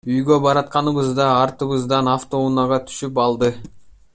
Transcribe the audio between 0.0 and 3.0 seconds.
Үйгө баратканыбызда артыбыздан автоунаа